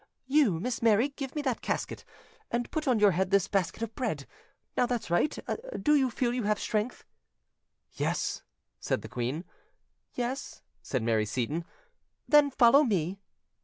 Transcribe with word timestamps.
You, 0.25 0.59
Miss 0.59 0.81
Mary, 0.81 1.09
give 1.09 1.35
me 1.35 1.43
that 1.43 1.61
casket, 1.61 2.03
and 2.49 2.71
put 2.71 2.87
on 2.87 2.97
your 2.97 3.11
head 3.11 3.29
this 3.29 3.47
basket 3.47 3.83
of 3.83 3.93
bread. 3.93 4.25
Now, 4.75 4.87
that's 4.87 5.11
right: 5.11 5.37
do 5.79 5.93
you 5.93 6.09
feel 6.09 6.33
you 6.33 6.41
have 6.41 6.59
strength?" 6.59 7.05
"Yes," 7.91 8.41
said 8.79 9.03
the 9.03 9.07
queen. 9.07 9.45
"Yes," 10.15 10.63
said 10.81 11.03
Mary 11.03 11.27
Seyton. 11.27 11.65
"Then 12.27 12.49
follow 12.49 12.83
me." 12.83 13.19